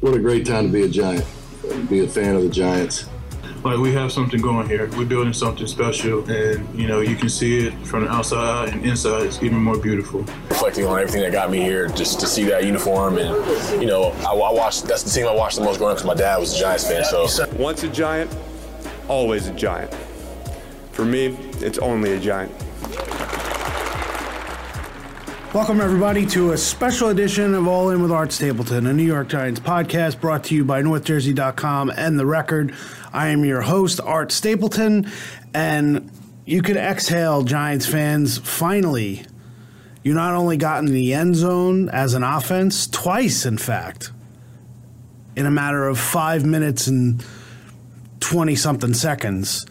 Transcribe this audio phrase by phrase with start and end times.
[0.00, 1.26] What a great time to be a Giant,
[1.90, 3.06] be a fan of the Giants.
[3.62, 4.88] Like we have something going here.
[4.96, 8.82] We're building something special, and you know you can see it from the outside and
[8.86, 9.24] inside.
[9.24, 10.20] It's even more beautiful.
[10.48, 14.04] Reflecting on everything that got me here, just to see that uniform, and you know,
[14.26, 14.84] I, I watched.
[14.84, 16.88] That's the team I watched the most growing up because my dad was a Giants
[16.88, 17.04] fan.
[17.04, 17.28] So
[17.58, 18.34] once a Giant,
[19.06, 19.92] always a Giant.
[20.92, 22.50] For me, it's only a Giant.
[25.52, 29.26] Welcome, everybody, to a special edition of All In with Art Stapleton, a New York
[29.26, 32.72] Giants podcast brought to you by NorthJersey.com and The Record.
[33.12, 35.10] I am your host, Art Stapleton,
[35.52, 36.08] and
[36.46, 38.38] you can exhale, Giants fans.
[38.38, 39.26] Finally,
[40.04, 44.12] you not only got in the end zone as an offense, twice, in fact,
[45.34, 47.24] in a matter of five minutes and
[48.20, 49.66] 20 something seconds.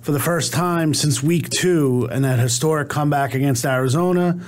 [0.00, 4.40] For the first time since week two and that historic comeback against Arizona,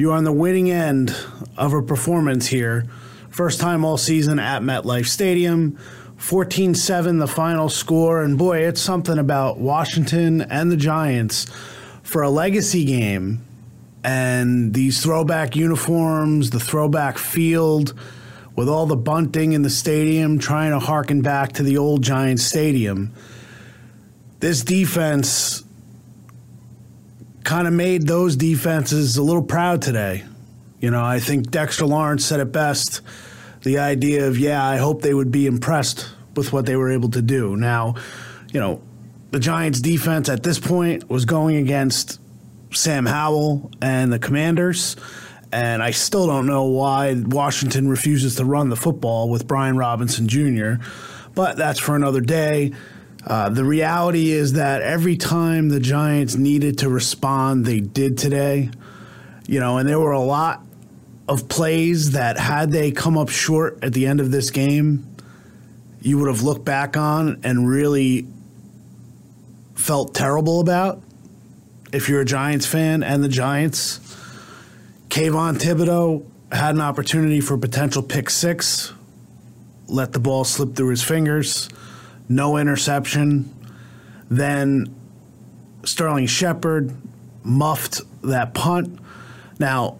[0.00, 1.14] you're on the winning end
[1.58, 2.86] of a performance here.
[3.28, 5.78] First time all season at MetLife Stadium.
[6.16, 8.22] 14 7, the final score.
[8.22, 11.46] And boy, it's something about Washington and the Giants
[12.02, 13.44] for a legacy game
[14.02, 17.92] and these throwback uniforms, the throwback field
[18.56, 22.42] with all the bunting in the stadium, trying to harken back to the old Giants
[22.42, 23.12] Stadium.
[24.40, 25.62] This defense
[27.50, 30.22] kind of made those defenses a little proud today.
[30.78, 33.00] You know, I think Dexter Lawrence said it best
[33.62, 37.10] the idea of, yeah, I hope they would be impressed with what they were able
[37.10, 37.56] to do.
[37.56, 37.96] Now,
[38.52, 38.80] you know,
[39.32, 42.20] the Giants defense at this point was going against
[42.70, 44.94] Sam Howell and the Commanders.
[45.50, 50.28] And I still don't know why Washington refuses to run the football with Brian Robinson
[50.28, 50.74] Jr.,
[51.34, 52.70] but that's for another day.
[53.26, 58.70] Uh, the reality is that every time the Giants needed to respond, they did today.
[59.46, 60.62] You know, and there were a lot
[61.28, 65.06] of plays that, had they come up short at the end of this game,
[66.00, 68.26] you would have looked back on and really
[69.74, 71.02] felt terrible about
[71.92, 73.98] if you're a Giants fan and the Giants.
[75.08, 78.92] Kayvon Thibodeaux had an opportunity for potential pick six,
[79.88, 81.68] let the ball slip through his fingers
[82.30, 83.52] no interception.
[84.30, 84.94] Then
[85.84, 86.94] Sterling Shepard
[87.42, 88.98] muffed that punt.
[89.58, 89.98] Now,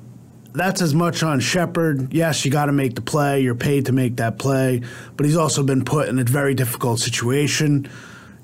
[0.53, 2.15] that's as much on Shepard.
[2.15, 3.41] Yes, you got to make the play.
[3.41, 4.83] You're paid to make that play,
[5.17, 7.89] but he's also been put in a very difficult situation.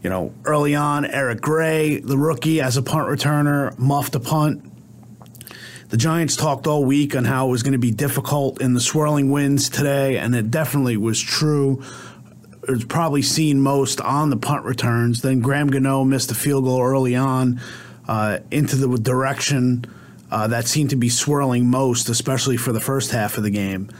[0.02, 4.72] You know, early on, Eric Gray, the rookie, as a punt returner, muffed a punt.
[5.88, 8.80] The Giants talked all week on how it was going to be difficult in the
[8.80, 11.82] swirling winds today, and it definitely was true
[12.68, 15.22] is probably seen most on the punt returns.
[15.22, 17.60] Then Graham Gano missed a field goal early on
[18.08, 19.84] uh, into the direction
[20.30, 23.90] uh, that seemed to be swirling most, especially for the first half of the game.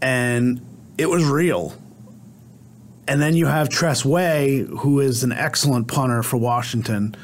[0.00, 0.60] And
[0.98, 1.76] it was real.
[3.06, 7.14] And then you have Tress Way, who is an excellent punter for Washington.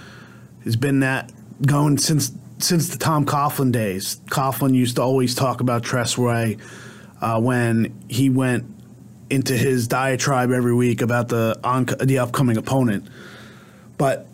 [0.64, 1.32] He's been that
[1.64, 4.20] going since since the Tom Coughlin days.
[4.26, 6.58] Coughlin used to always talk about Tress Way
[7.20, 8.66] uh, when he went
[9.30, 13.06] into his diatribe every week about the on, the upcoming opponent.
[13.96, 14.26] But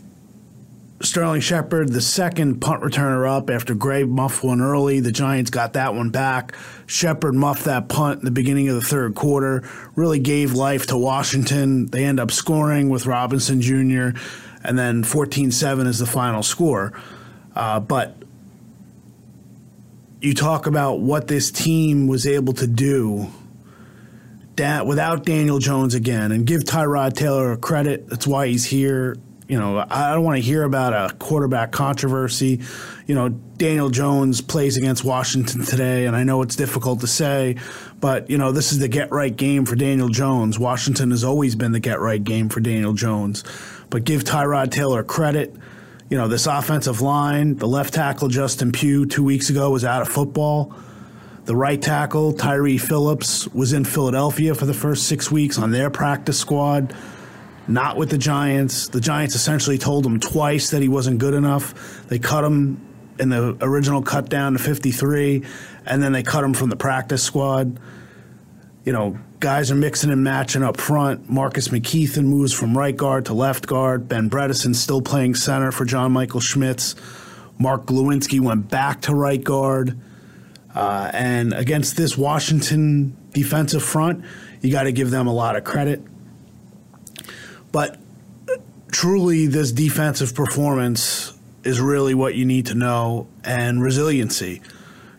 [1.00, 5.00] Sterling Shepard, the second punt returner up after Gray muffed one early.
[5.00, 6.54] The Giants got that one back.
[6.86, 10.96] Shepard muffed that punt in the beginning of the third quarter, really gave life to
[10.96, 11.86] Washington.
[11.86, 14.18] They end up scoring with Robinson Jr.,
[14.66, 16.92] and then 14 7 is the final score.
[17.54, 18.16] Uh, but
[20.22, 23.30] you talk about what this team was able to do
[24.56, 28.08] da- without Daniel Jones again, and give Tyrod Taylor credit.
[28.08, 29.16] That's why he's here.
[29.46, 32.62] You know, I don't want to hear about a quarterback controversy.
[33.06, 37.56] You know, Daniel Jones plays against Washington today, and I know it's difficult to say,
[38.00, 40.58] but, you know, this is the get right game for Daniel Jones.
[40.58, 43.44] Washington has always been the get right game for Daniel Jones.
[43.90, 45.54] But give Tyrod Taylor credit.
[46.08, 50.00] You know, this offensive line, the left tackle, Justin Pugh, two weeks ago was out
[50.00, 50.74] of football.
[51.44, 55.90] The right tackle, Tyre Phillips, was in Philadelphia for the first six weeks on their
[55.90, 56.94] practice squad,
[57.68, 58.88] not with the Giants.
[58.88, 62.06] The Giants essentially told him twice that he wasn't good enough.
[62.08, 62.80] They cut him
[63.18, 65.44] in the original cut down to 53,
[65.84, 67.78] and then they cut him from the practice squad.
[68.86, 71.28] You know, guys are mixing and matching up front.
[71.28, 74.08] Marcus McKethan moves from right guard to left guard.
[74.08, 76.94] Ben Bredeson still playing center for John Michael Schmitz.
[77.58, 79.98] Mark Glowinski went back to right guard.
[80.74, 84.24] Uh, and against this Washington defensive front,
[84.60, 86.02] you got to give them a lot of credit.
[87.70, 87.98] But
[88.90, 94.62] truly, this defensive performance is really what you need to know and resiliency.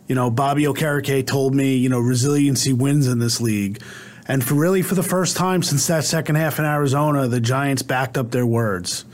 [0.08, 3.82] You know, Bobby Okereke told me, you know, resiliency wins in this league.
[4.28, 7.82] And for really for the first time since that second half in Arizona, the Giants
[7.82, 9.06] backed up their words.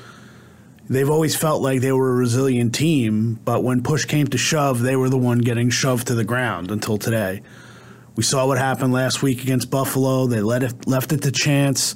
[0.92, 4.82] They've always felt like they were a resilient team, but when push came to shove,
[4.82, 7.44] they were the one getting shoved to the ground until today.
[8.18, 10.28] We saw what happened last week against Buffalo.
[10.28, 11.96] They let it, left it to chance.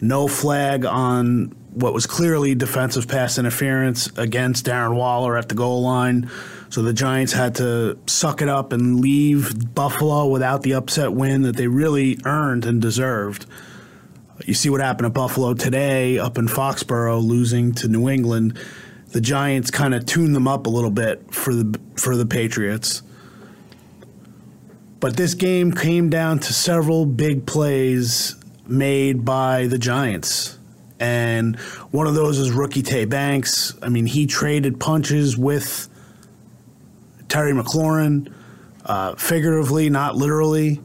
[0.00, 5.82] No flag on what was clearly defensive pass interference against Darren Waller at the goal
[5.82, 6.28] line.
[6.68, 11.42] So the Giants had to suck it up and leave Buffalo without the upset win
[11.42, 13.46] that they really earned and deserved.
[14.44, 18.58] You see what happened at Buffalo today up in Foxborough, losing to New England.
[19.10, 23.02] The Giants kind of tuned them up a little bit for the for the Patriots.
[25.00, 28.36] But this game came down to several big plays
[28.66, 30.58] made by the Giants.
[31.00, 31.58] And
[31.90, 33.74] one of those is rookie Tay Banks.
[33.82, 35.88] I mean, he traded punches with
[37.28, 38.32] Terry McLaurin,
[38.86, 40.80] uh, figuratively, not literally.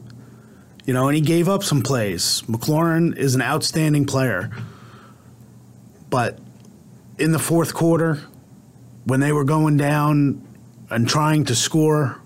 [0.88, 2.42] You know, and he gave up some plays.
[2.46, 4.50] McLaurin is an outstanding player.
[6.08, 6.38] But
[7.18, 8.20] in the fourth quarter,
[9.04, 10.48] when they were going down
[10.88, 12.22] and trying to score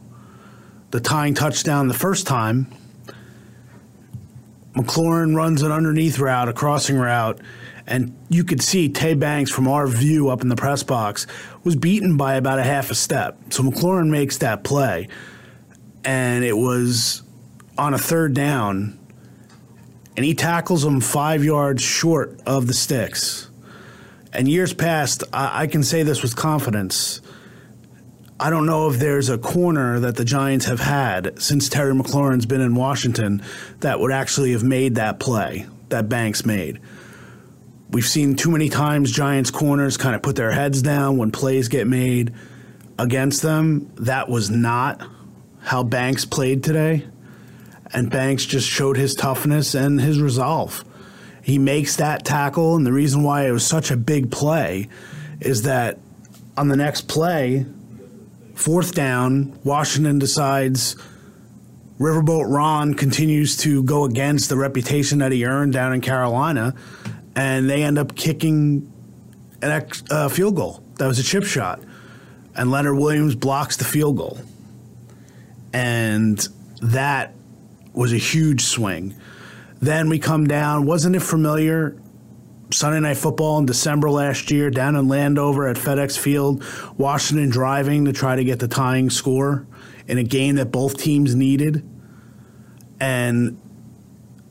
[0.92, 2.68] the tying touchdown the first time,
[4.76, 7.40] McLaurin runs an underneath route, a crossing route,
[7.88, 11.26] and you could see Tay Banks from our view up in the press box
[11.64, 13.38] was beaten by about a half a step.
[13.50, 15.08] So McLaurin makes that play,
[16.04, 17.21] and it was
[17.78, 18.98] on a third down,
[20.16, 23.48] and he tackles him five yards short of the sticks.
[24.32, 27.20] And years past, I, I can say this with confidence.
[28.40, 32.46] I don't know if there's a corner that the Giants have had since Terry McLaurin's
[32.46, 33.42] been in Washington
[33.80, 36.80] that would actually have made that play that Banks made.
[37.90, 41.68] We've seen too many times Giants corners kind of put their heads down when plays
[41.68, 42.32] get made
[42.98, 43.92] against them.
[43.96, 45.06] That was not
[45.60, 47.06] how Banks played today.
[47.92, 50.84] And Banks just showed his toughness and his resolve.
[51.42, 54.88] He makes that tackle, and the reason why it was such a big play
[55.40, 55.98] is that
[56.56, 57.66] on the next play,
[58.54, 60.96] fourth down, Washington decides
[61.98, 66.74] Riverboat Ron continues to go against the reputation that he earned down in Carolina,
[67.34, 68.92] and they end up kicking
[69.62, 70.82] an ex, uh, field goal.
[70.98, 71.80] That was a chip shot,
[72.54, 74.38] and Leonard Williams blocks the field goal,
[75.72, 76.38] and
[76.80, 77.34] that
[77.92, 79.14] was a huge swing.
[79.80, 80.86] Then we come down.
[80.86, 81.96] Wasn't it familiar?
[82.72, 86.64] Sunday Night Football in December last year down in Landover at FedEx Field,
[86.96, 89.66] Washington driving to try to get the tying score
[90.06, 91.86] in a game that both teams needed.
[93.00, 93.60] And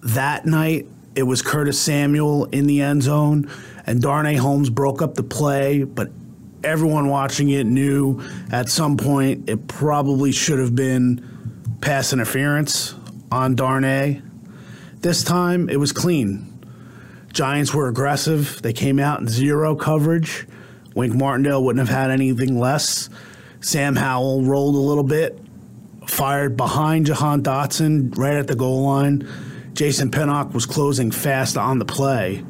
[0.03, 3.49] that night, it was Curtis Samuel in the end zone,
[3.85, 6.09] and Darnay Holmes broke up the play, but
[6.63, 8.21] everyone watching it knew
[8.51, 11.27] at some point it probably should have been
[11.81, 12.93] pass interference
[13.31, 14.21] on Darnay.
[14.99, 16.47] This time, it was clean.
[17.33, 18.61] Giants were aggressive.
[18.61, 20.45] They came out in zero coverage.
[20.93, 23.09] Wink Martindale wouldn't have had anything less.
[23.61, 25.39] Sam Howell rolled a little bit,
[26.07, 29.27] fired behind Jahan Dotson right at the goal line.
[29.73, 32.43] Jason Pinnock was closing fast on the play.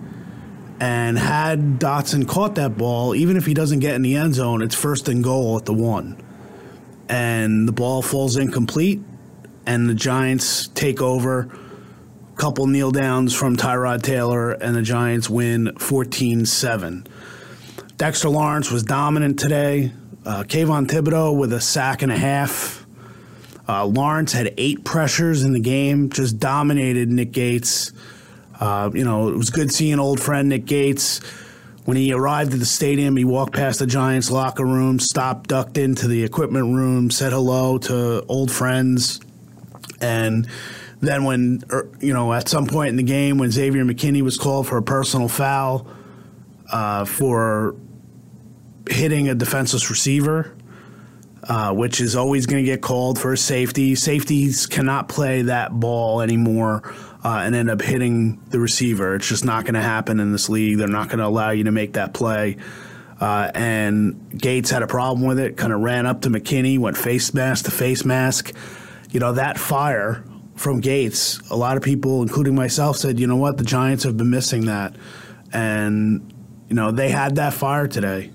[0.79, 4.63] And had Dotson caught that ball, even if he doesn't get in the end zone,
[4.63, 6.17] it's first and goal at the one.
[7.07, 9.01] And the ball falls incomplete,
[9.65, 11.49] and the Giants take over
[12.41, 17.05] couple kneel downs from Tyrod Taylor, and the Giants win 14 7.
[17.97, 19.91] Dexter Lawrence was dominant today.
[20.25, 22.83] Uh, Kayvon Thibodeaux with a sack and a half.
[23.69, 27.91] Uh, Lawrence had eight pressures in the game, just dominated Nick Gates.
[28.59, 31.19] Uh, you know, it was good seeing old friend Nick Gates.
[31.85, 35.77] When he arrived at the stadium, he walked past the Giants locker room, stopped, ducked
[35.77, 39.19] into the equipment room, said hello to old friends,
[40.01, 40.47] and
[40.99, 44.37] then when er, you know at some point in the game when Xavier McKinney was
[44.37, 45.87] called for a personal foul
[46.71, 47.75] uh, for
[48.89, 50.55] hitting a defenseless receiver,
[51.43, 53.95] uh, which is always going to get called for a safety.
[53.95, 56.81] Safeties cannot play that ball anymore
[57.23, 59.15] uh, and end up hitting the receiver.
[59.15, 60.77] It's just not going to happen in this league.
[60.77, 62.57] They're not going to allow you to make that play.
[63.19, 65.55] Uh, and Gates had a problem with it.
[65.55, 68.53] Kind of ran up to McKinney, went face mask to face mask.
[69.11, 70.23] You know that fire
[70.55, 74.15] from Gates, a lot of people, including myself, said, you know what, the Giants have
[74.15, 74.95] been missing that.
[75.51, 76.33] And,
[76.69, 78.31] you know, they had that fire today.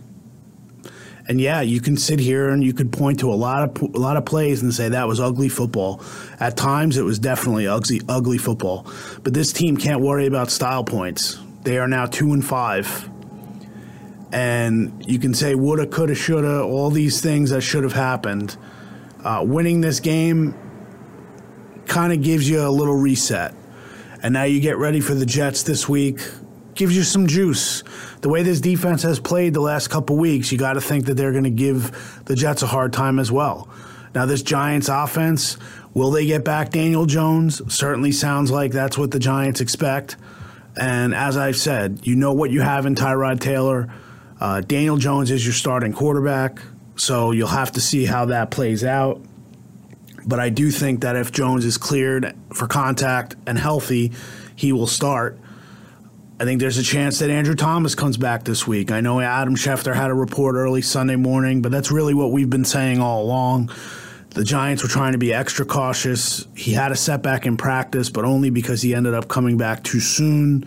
[1.29, 3.99] And yeah, you can sit here and you could point to a lot of a
[3.99, 6.01] lot of plays and say that was ugly football.
[6.39, 8.87] At times, it was definitely ugly ugly football.
[9.25, 11.39] But this team can't worry about style points.
[11.65, 13.11] They are now two and five,
[14.31, 18.57] and you can say woulda, coulda, shoulda, all these things that should have happened.
[19.25, 20.55] Uh, winning this game
[21.87, 23.55] kind of gives you a little reset.
[24.23, 26.21] And now you get ready for the Jets this week.
[26.75, 27.83] Gives you some juice.
[28.21, 31.15] The way this defense has played the last couple weeks, you got to think that
[31.15, 33.69] they're going to give the Jets a hard time as well.
[34.15, 35.59] Now, this Giants offense,
[35.95, 37.63] will they get back Daniel Jones?
[37.73, 40.17] Certainly sounds like that's what the Giants expect.
[40.77, 43.93] And as I've said, you know what you have in Tyrod Taylor.
[44.41, 46.61] Uh, Daniel Jones is your starting quarterback,
[46.97, 49.21] so you'll have to see how that plays out.
[50.27, 54.13] But I do think that if Jones is cleared for contact and healthy,
[54.57, 55.39] he will start.
[56.39, 58.91] I think there's a chance that Andrew Thomas comes back this week.
[58.91, 62.51] I know Adam Schefter had a report early Sunday morning, but that's really what we've
[62.51, 63.71] been saying all along.
[64.31, 66.47] The Giants were trying to be extra cautious.
[66.55, 70.01] He had a setback in practice, but only because he ended up coming back too
[70.01, 70.67] soon.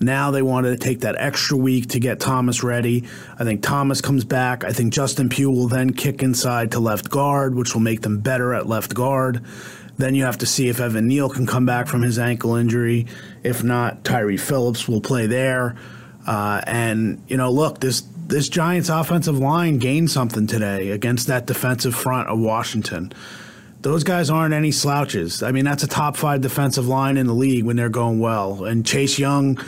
[0.00, 3.04] Now they wanted to take that extra week to get Thomas ready.
[3.38, 4.64] I think Thomas comes back.
[4.64, 8.18] I think Justin Pugh will then kick inside to left guard, which will make them
[8.18, 9.44] better at left guard.
[9.96, 13.06] Then you have to see if Evan Neal can come back from his ankle injury.
[13.44, 15.76] If not, Tyre Phillips will play there.
[16.26, 21.46] Uh, and you know, look, this this Giants offensive line gained something today against that
[21.46, 23.12] defensive front of Washington.
[23.84, 25.42] Those guys aren't any slouches.
[25.42, 28.64] I mean, that's a top five defensive line in the league when they're going well.
[28.64, 29.58] And Chase Young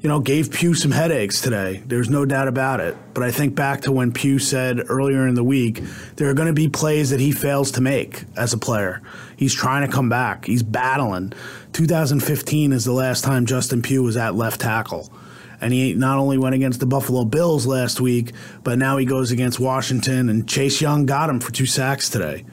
[0.00, 1.82] you know, gave Pugh some headaches today.
[1.84, 2.96] There's no doubt about it.
[3.12, 5.82] But I think back to when Pugh said earlier in the week,
[6.16, 9.02] there are going to be plays that he fails to make as a player.
[9.36, 10.46] He's trying to come back.
[10.46, 11.34] He's battling.
[11.72, 15.12] 2015 is the last time Justin Pugh was at left tackle.
[15.60, 18.32] And he not only went against the Buffalo Bills last week,
[18.64, 22.46] but now he goes against Washington, and Chase Young got him for two sacks today.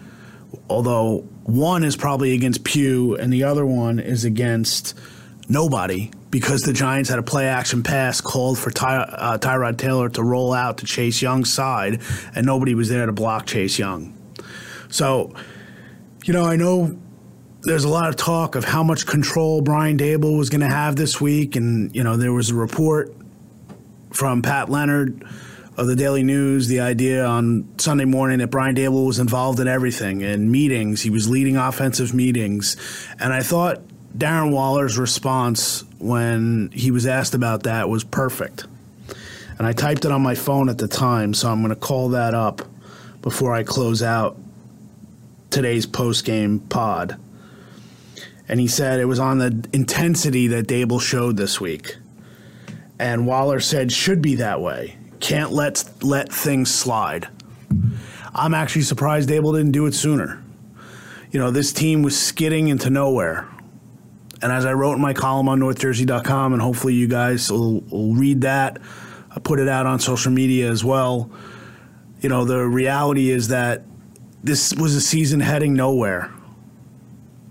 [0.74, 4.98] Although one is probably against Pugh and the other one is against
[5.48, 10.10] nobody because the Giants had a play action pass called for Ty, uh, Tyrod Taylor
[10.10, 12.02] to roll out to Chase Young's side,
[12.34, 14.18] and nobody was there to block Chase Young.
[14.90, 15.36] So,
[16.26, 16.98] you know, I know
[17.62, 20.96] there's a lot of talk of how much control Brian Daboll was going to have
[20.96, 23.14] this week, and you know, there was a report
[24.12, 25.24] from Pat Leonard
[25.76, 29.68] of the Daily News, the idea on Sunday morning that Brian Daboll was involved in
[29.68, 31.02] everything and meetings.
[31.02, 32.78] He was leading offensive meetings,
[33.20, 33.82] and I thought
[34.16, 38.66] Darren Waller's response when he was asked about that was perfect.
[39.58, 42.10] And I typed it on my phone at the time, so I'm going to call
[42.10, 42.62] that up
[43.22, 44.38] before I close out
[45.50, 47.20] today's post game pod.
[48.48, 51.96] And he said it was on the intensity that Daboll showed this week.
[53.00, 54.98] And Waller said, should be that way.
[55.24, 57.28] Can't let, let things slide.
[58.36, 60.44] I'm actually surprised Daboll didn't do it sooner.
[61.32, 63.48] You know, this team was skidding into nowhere
[64.44, 68.14] and as I wrote in my column on NorthJersey.com, and hopefully you guys will, will
[68.14, 68.78] read that,
[69.34, 71.32] I put it out on social media as well.
[72.20, 73.84] You know, the reality is that
[74.44, 76.30] this was a season heading nowhere.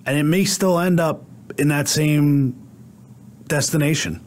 [0.04, 1.24] And it may still end up
[1.56, 2.54] in that same
[3.46, 4.22] destination.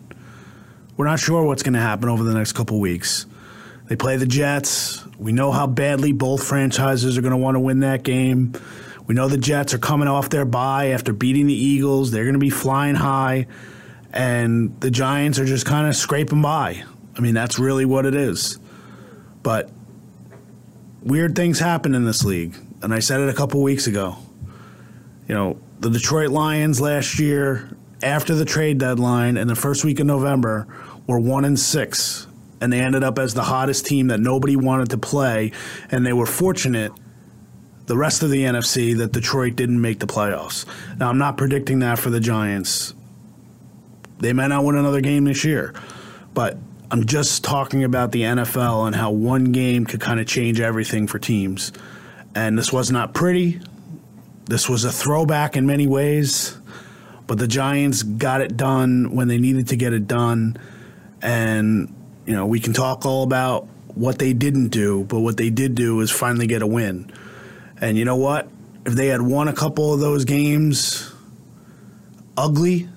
[0.98, 3.28] We're not sure what's going to happen over the next couple weeks.
[3.88, 5.06] They play the Jets.
[5.18, 8.54] We know how badly both franchises are going to want to win that game.
[9.08, 12.12] We know the Jets are coming off their bye after beating the Eagles.
[12.12, 13.48] They're going to be flying high,
[14.12, 16.84] and the Giants are just kind of scraping by.
[17.16, 18.58] I mean, that's really what it is.
[19.44, 19.70] But
[21.04, 24.18] weird things happen in this league, and I said it a couple weeks ago.
[25.28, 27.70] You know, the Detroit Lions last year,
[28.02, 30.68] after the trade deadline and the first week of November,
[31.06, 32.26] were one and six,
[32.66, 35.52] and they ended up as the hottest team that nobody wanted to play,
[35.92, 36.92] and they were fortunate
[37.86, 40.66] the rest of the NFC that Detroit didn't make the playoffs.
[40.98, 42.96] Now, I'm not predicting that for the Giants.
[44.18, 45.76] They may not win another game this year,
[46.34, 46.58] but
[46.90, 51.06] I'm just talking about the NFL and how one game could kind of change everything
[51.06, 51.72] for teams.
[52.34, 53.62] And this was not pretty.
[54.46, 56.58] This was a throwback in many ways,
[57.28, 60.58] but the Giants got it done when they needed to get it done.
[61.22, 61.94] And,
[62.26, 65.76] you know, we can talk all about what they didn't do, but what they did
[65.76, 67.12] do is finally get a win.
[67.80, 68.50] And you know what?
[68.86, 71.12] If they had won a couple of those games
[72.38, 72.90] ugly,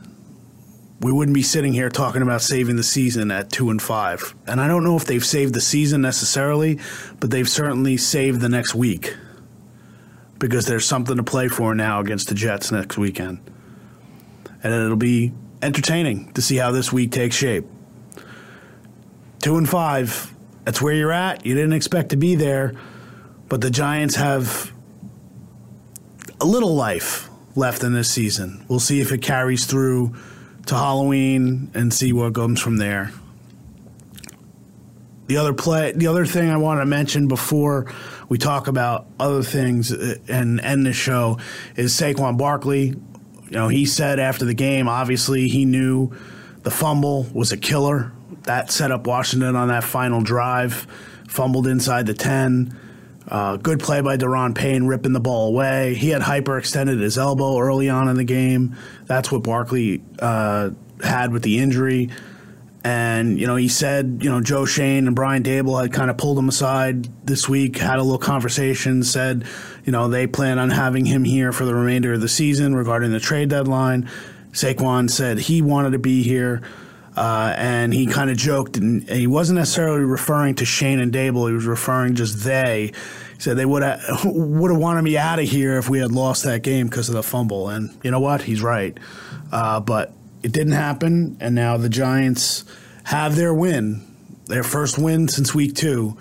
[1.01, 4.35] we wouldn't be sitting here talking about saving the season at two and five.
[4.47, 6.81] And I don't know if they've saved the season necessarily,
[7.21, 9.17] but they've certainly saved the next week
[10.39, 13.39] because there's something to play for now against the Jets next weekend.
[14.63, 15.33] And it'll be
[15.63, 17.67] entertaining to see how this week takes shape.
[19.41, 21.47] Two and five, that's where you're at.
[21.47, 22.75] You didn't expect to be there.
[23.49, 24.73] But the Giants have
[26.41, 28.65] a little life left in this season.
[28.69, 30.15] We'll see if it carries through
[30.67, 33.13] to Halloween and see what comes from there.
[35.27, 37.93] The other play, the other thing I want to mention before
[38.29, 41.39] we talk about other things uh, and end the show
[41.77, 42.87] is Saquon Barkley.
[42.87, 46.15] you know, he said after the game, obviously he knew
[46.63, 48.13] the fumble was a killer.
[48.49, 50.87] That set up Washington on that final drive.
[51.29, 52.75] Fumbled inside the 10.
[53.29, 55.93] Uh, good play by Daron Payne, ripping the ball away.
[55.93, 58.75] He had hyperextended his elbow early on in the game.
[59.05, 60.71] That's what Barkley uh,
[61.05, 62.09] had with the injury.
[62.83, 66.17] And, you know, he said, you know, Joe Schoen and Brian Daboll had kind of
[66.17, 69.45] pulled him aside this week, had a little conversation, said,
[69.85, 73.13] you know, they plan on having him here for the remainder of the season regarding
[73.13, 74.09] the trade deadline.
[74.53, 76.63] Saquon said he wanted to be here.
[77.19, 81.49] Uh, and he kind of joked, and he wasn't necessarily referring to Schoen and Daboll.
[81.49, 82.93] He was referring just they.
[83.35, 86.13] He said they would have would have wanted me out of here if we had
[86.13, 87.71] lost that game because of the fumble.
[87.71, 88.43] And you know what?
[88.43, 88.97] He's right.
[89.51, 90.13] Uh, but
[90.45, 92.65] it didn't happen, and now the Giants
[93.03, 94.07] have their win,
[94.47, 96.17] their first win since week two.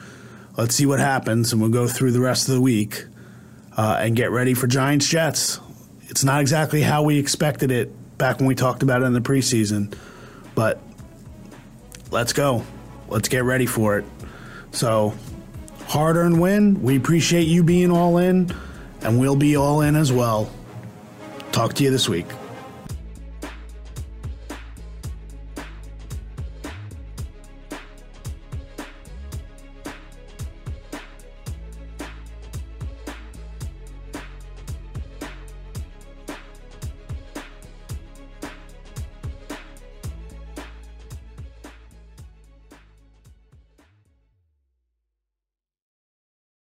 [0.58, 3.06] Let's see what happens, and we'll go through the rest of the week
[3.78, 5.60] uh, and get ready for Giants Jets.
[6.08, 9.22] It's not exactly how we expected it back when we talked about it in the
[9.22, 9.96] preseason,
[10.56, 10.82] but
[12.12, 12.64] let's go.
[13.08, 14.06] Let's get ready for it.
[14.72, 15.14] So,
[15.88, 16.84] hard earned win.
[16.84, 18.54] We appreciate you being all in,
[19.02, 20.52] and we'll be all in as well.
[21.52, 22.28] Talk to you this week.